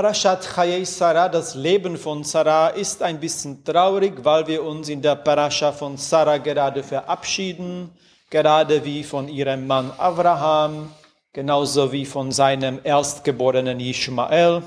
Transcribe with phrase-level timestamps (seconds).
[0.00, 5.02] Parashat Chayei Sarah, das Leben von Sarah, ist ein bisschen traurig, weil wir uns in
[5.02, 7.90] der Parascha von Sarah gerade verabschieden,
[8.30, 10.90] gerade wie von ihrem Mann Abraham,
[11.34, 14.62] genauso wie von seinem erstgeborenen Ishmael.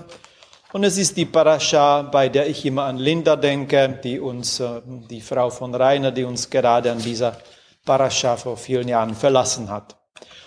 [0.72, 4.82] Und es ist die Parascha, bei der ich immer an Linda denke, die uns, äh,
[4.86, 7.38] die Frau von Rainer, die uns gerade an dieser
[7.84, 9.96] Parascha vor vielen Jahren verlassen hat.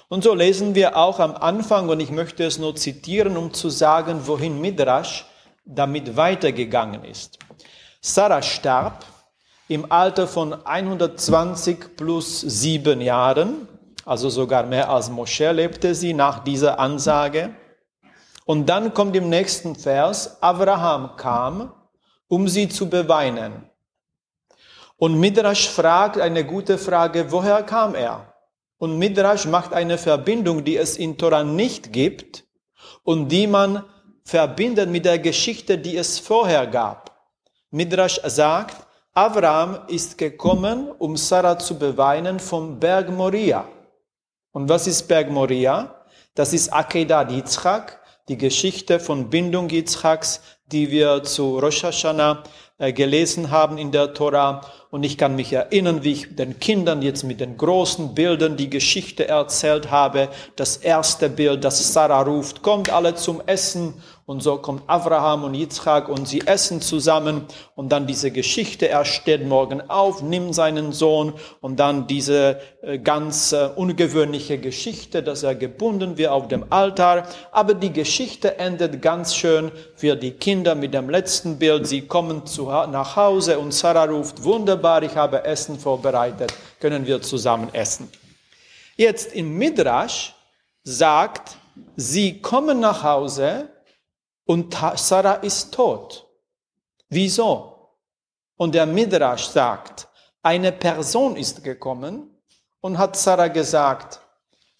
[0.08, 3.70] Und so lesen wir auch am Anfang, und ich möchte es nur zitieren, um zu
[3.70, 5.26] sagen, wohin Midrash
[5.64, 7.38] damit weitergegangen ist.
[8.00, 9.04] Sarah starb
[9.68, 13.66] im Alter von 120 plus sieben Jahren,
[14.04, 17.54] also sogar mehr als Mosche lebte sie nach dieser Ansage.
[18.44, 21.72] Und dann kommt im nächsten Vers, Abraham kam,
[22.28, 23.68] um sie zu beweinen.
[24.98, 28.32] Und Midrash fragt eine gute Frage, woher kam er?
[28.78, 32.44] Und Midrash macht eine Verbindung, die es in Torah nicht gibt
[33.02, 33.84] und die man
[34.24, 37.16] verbindet mit der Geschichte, die es vorher gab.
[37.70, 43.66] Midrash sagt, Abraham ist gekommen, um Sarah zu beweinen vom Berg Moria.
[44.52, 46.04] Und was ist Berg Moria?
[46.34, 52.42] Das ist Akedat Yitzchak, die Geschichte von Bindung Yitzchaks, die wir zu Rosh Hashanah
[52.78, 54.60] äh, gelesen haben in der Tora.
[54.90, 58.70] Und ich kann mich erinnern, wie ich den Kindern jetzt mit den großen Bildern die
[58.70, 60.28] Geschichte erzählt habe.
[60.54, 63.94] Das erste Bild, das Sarah ruft, kommt alle zum Essen.
[64.26, 67.44] Und so kommt Abraham und Yitzchak und sie essen zusammen.
[67.76, 72.98] Und dann diese Geschichte, er steht morgen auf, nimmt seinen Sohn und dann diese äh,
[72.98, 77.28] ganz äh, ungewöhnliche Geschichte, dass er gebunden wird auf dem Altar.
[77.52, 81.86] Aber die Geschichte endet ganz schön für die Kinder mit dem letzten Bild.
[81.86, 87.22] Sie kommen zu, nach Hause und Sarah ruft, wunderbar, ich habe Essen vorbereitet, können wir
[87.22, 88.10] zusammen essen.
[88.96, 90.34] Jetzt im Midrash
[90.84, 91.56] sagt,
[91.96, 93.68] sie kommen nach Hause
[94.44, 96.26] und Sarah ist tot.
[97.08, 97.90] Wieso?
[98.56, 100.08] Und der Midrash sagt,
[100.42, 102.40] eine Person ist gekommen
[102.80, 104.20] und hat Sarah gesagt,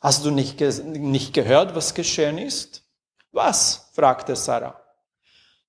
[0.01, 2.85] hast du nicht, nicht gehört, was geschehen ist?
[3.33, 3.91] Was?
[3.95, 4.86] fragte Sarah.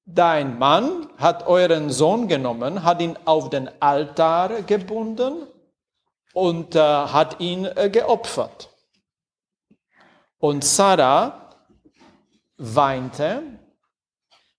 [0.10, 5.46] Dein Mann hat euren Sohn genommen, hat ihn auf den Altar gebunden
[6.34, 8.70] und äh, hat ihn äh, geopfert.
[10.40, 11.58] Und Sarah
[12.56, 13.44] weinte,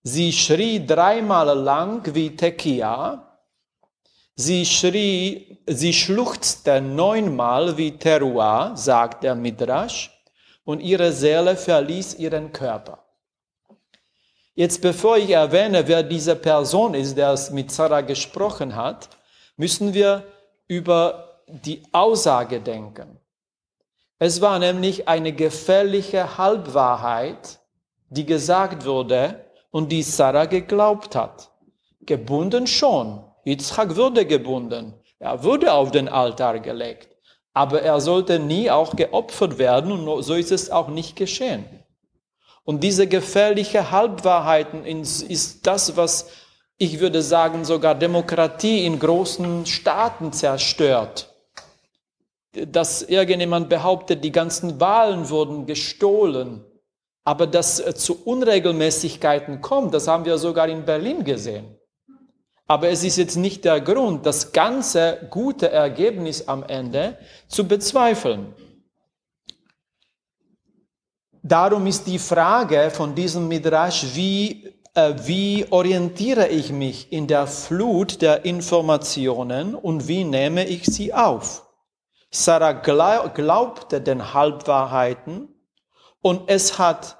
[0.03, 3.39] sie schrie dreimal lang wie Tekia,
[4.35, 10.11] sie schrie, sie schluchzte neunmal wie Teruah, sagt der Midrash,
[10.63, 13.08] und ihre Seele verließ ihren Körper.
[14.59, 19.07] Jetzt bevor ich erwähne, wer diese Person ist, der es mit Sarah gesprochen hat,
[19.55, 20.25] müssen wir
[20.67, 23.21] über die Aussage denken.
[24.17, 27.57] Es war nämlich eine gefährliche Halbwahrheit,
[28.09, 31.51] die gesagt wurde und die Sarah geglaubt hat.
[32.01, 33.23] Gebunden schon.
[33.45, 34.93] Yitzchak wurde gebunden.
[35.19, 37.15] Er wurde auf den Altar gelegt.
[37.53, 41.78] Aber er sollte nie auch geopfert werden und so ist es auch nicht geschehen.
[42.69, 46.29] Und diese gefährliche Halbwahrheiten ist das, was
[46.77, 51.33] ich würde sagen, sogar Demokratie in großen Staaten zerstört.
[52.51, 56.63] Dass irgendjemand behauptet, die ganzen Wahlen wurden gestohlen.
[57.23, 61.75] Aber dass zu Unregelmäßigkeiten kommt, das haben wir sogar in Berlin gesehen.
[62.67, 67.17] Aber es ist jetzt nicht der Grund, das ganze gute Ergebnis am Ende
[67.47, 68.53] zu bezweifeln.
[71.41, 77.47] Darum ist die Frage von diesem Midrash, wie, äh, wie orientiere ich mich in der
[77.47, 81.65] Flut der Informationen und wie nehme ich sie auf?
[82.29, 85.47] Sarah glaubte den Halbwahrheiten
[86.21, 87.17] und es hat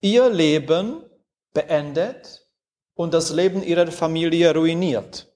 [0.00, 1.04] ihr Leben
[1.52, 2.46] beendet
[2.94, 5.28] und das Leben ihrer Familie ruiniert.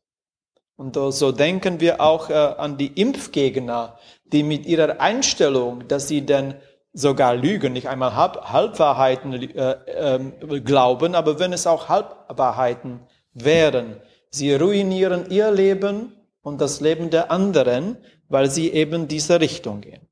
[0.76, 6.22] Und so denken wir auch äh, an die Impfgegner, die mit ihrer Einstellung, dass sie
[6.22, 6.54] denn
[6.92, 9.72] sogar Lügen, nicht einmal Halb, Halbwahrheiten äh,
[10.16, 13.00] äh, glauben, aber wenn es auch Halbwahrheiten
[13.32, 13.96] wären,
[14.30, 17.96] sie ruinieren ihr Leben und das Leben der anderen,
[18.28, 20.08] weil sie eben diese Richtung gehen.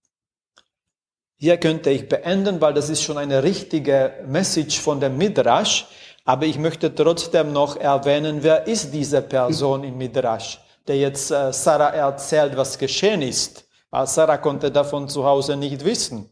[1.36, 5.86] Hier könnte ich beenden, weil das ist schon eine richtige Message von dem Midrash.
[6.26, 11.50] Aber ich möchte trotzdem noch erwähnen, wer ist diese Person im Midrash, der jetzt äh,
[11.50, 13.64] Sarah erzählt, was geschehen ist.
[14.04, 16.30] Sarah konnte davon zu Hause nicht wissen.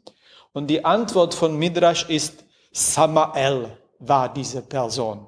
[0.59, 5.25] Und die Antwort von Midrash ist, Samael war diese Person.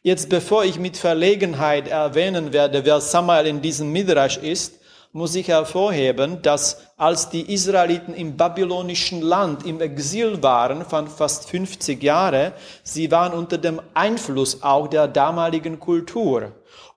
[0.00, 4.80] Jetzt, bevor ich mit Verlegenheit erwähnen werde, wer Samael in diesem Midrash ist,
[5.12, 11.50] muss ich hervorheben, dass als die Israeliten im babylonischen Land im Exil waren, von fast
[11.50, 16.52] 50 Jahre, sie waren unter dem Einfluss auch der damaligen Kultur.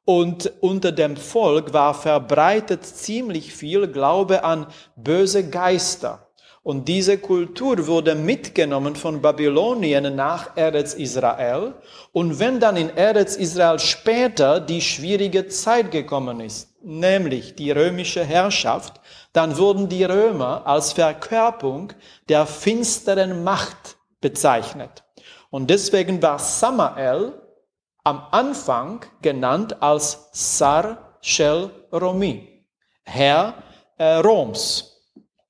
[0.06, 6.31] Und unter dem Volk war verbreitet ziemlich viel Glaube an böse Geister.
[6.64, 11.74] Und diese Kultur wurde mitgenommen von Babylonien nach Eretz Israel.
[12.12, 18.24] Und wenn dann in Eretz Israel später die schwierige Zeit gekommen ist, nämlich die römische
[18.24, 19.02] Herrschaft,
[19.34, 21.94] dann wurden die Römer als Verkörperung
[22.30, 25.04] der finsteren Macht bezeichnet.
[25.50, 27.34] Und deswegen war Samael
[28.04, 32.66] am Anfang genannt als Sar Shel Romi,
[33.04, 33.56] Herr
[33.98, 34.91] äh, Roms.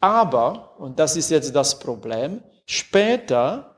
[0.01, 3.75] Aber, und das ist jetzt das Problem, später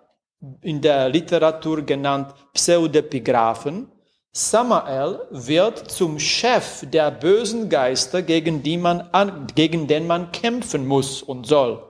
[0.62, 3.92] in der Literatur genannt Pseudepigraphen,
[4.36, 11.22] Samael wird zum Chef der bösen Geister, gegen, die man, gegen den man kämpfen muss
[11.22, 11.84] und soll.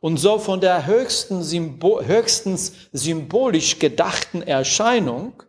[0.00, 5.42] Und so von der höchsten Symbol, höchstens symbolisch gedachten Erscheinung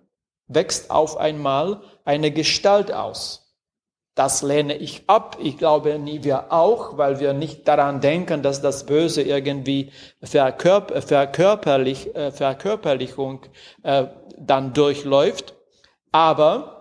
[0.48, 3.44] wächst auf einmal eine Gestalt aus.
[4.15, 5.38] Das lehne ich ab.
[5.41, 9.91] Ich glaube nie wir auch, weil wir nicht daran denken, dass das Böse irgendwie
[10.23, 13.41] Verkörper, Verkörperlich, äh, Verkörperlichung
[13.83, 14.06] äh,
[14.38, 15.53] dann durchläuft.
[16.13, 16.75] Aber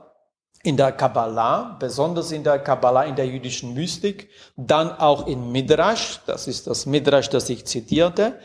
[0.63, 6.21] in der Kabbalah, besonders in der Kabbalah, in der jüdischen Mystik, dann auch in Midrash,
[6.27, 8.39] das ist das Midrash, das ich zitierte,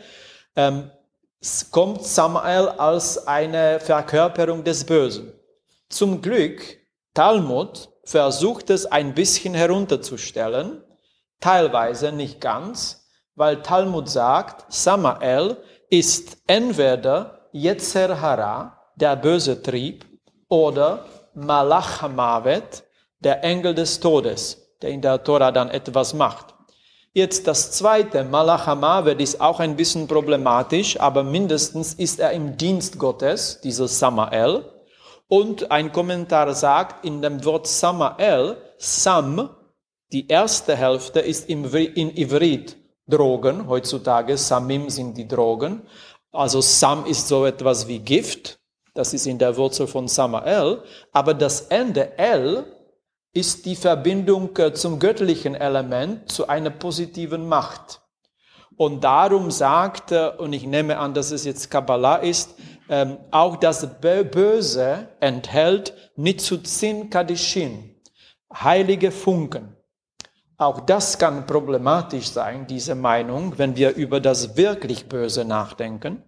[0.56, 0.90] ähm,
[1.70, 5.32] kommt Samael als eine Verkörperung des Bösen.
[5.88, 6.60] Zum Glück,
[7.14, 10.82] Talmud versucht es ein bisschen herunterzustellen,
[11.38, 15.56] teilweise nicht ganz, weil Talmud sagt, Samael
[15.90, 20.04] ist entweder Yetzer Hara, der böse Trieb,
[20.48, 22.82] oder Malach Hamavet,
[23.20, 26.46] der Engel des Todes, der in der Tora dann etwas macht.
[27.12, 32.56] Jetzt das zweite, Malach Hamavet, ist auch ein bisschen problematisch, aber mindestens ist er im
[32.56, 34.64] Dienst Gottes, dieser Samael.
[35.30, 39.48] Und ein Kommentar sagt, in dem Wort Samael, Sam,
[40.12, 45.82] die erste Hälfte ist in Ivrit Drogen, heutzutage Samim sind die Drogen.
[46.32, 48.58] Also Sam ist so etwas wie Gift,
[48.94, 50.82] das ist in der Wurzel von Samael,
[51.12, 52.64] aber das Ende El
[53.32, 57.99] ist die Verbindung äh, zum göttlichen Element, zu einer positiven Macht.
[58.80, 62.54] Und darum sagt, und ich nehme an, dass es jetzt Kabbalah ist,
[62.88, 67.94] ähm, auch das Böse enthält Nitzuzin Kadishin,
[68.50, 69.76] heilige Funken.
[70.56, 76.22] Auch das kann problematisch sein, diese Meinung, wenn wir über das wirklich Böse nachdenken.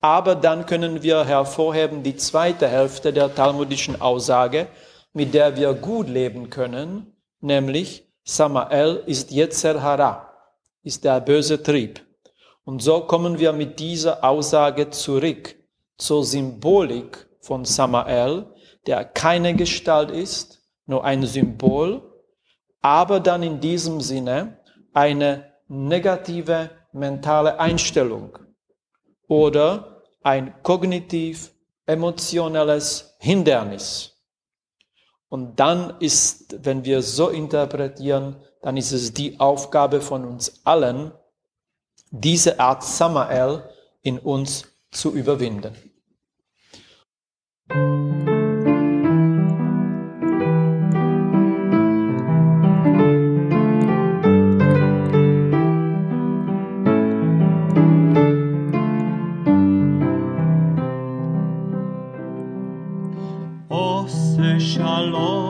[0.00, 4.68] Aber dann können wir hervorheben die zweite Hälfte der talmudischen Aussage,
[5.12, 10.33] mit der wir gut leben können, nämlich Samael ist Yetzer Hara,
[10.84, 12.00] ist der böse Trieb.
[12.64, 15.54] Und so kommen wir mit dieser Aussage zurück
[15.98, 18.46] zur Symbolik von Samael,
[18.86, 22.02] der keine Gestalt ist, nur ein Symbol,
[22.80, 24.58] aber dann in diesem Sinne
[24.92, 28.38] eine negative mentale Einstellung
[29.26, 34.13] oder ein kognitiv-emotionales Hindernis.
[35.34, 41.10] Und dann ist, wenn wir so interpretieren, dann ist es die Aufgabe von uns allen,
[42.12, 43.68] diese Art Samael
[44.02, 45.74] in uns zu überwinden.
[64.34, 65.43] Shalom.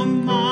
[0.00, 0.49] on my